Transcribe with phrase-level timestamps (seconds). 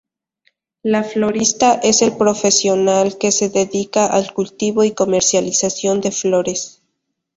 [0.81, 6.81] El florista es el profesional que se dedica al cultivo y comercialización de flores.